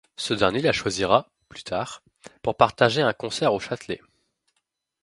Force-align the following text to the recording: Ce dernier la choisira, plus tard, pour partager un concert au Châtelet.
Ce 0.15 0.33
dernier 0.33 0.63
la 0.63 0.71
choisira, 0.71 1.29
plus 1.47 1.61
tard, 1.63 2.01
pour 2.41 2.57
partager 2.57 3.03
un 3.03 3.13
concert 3.13 3.53
au 3.53 3.59
Châtelet. 3.59 4.01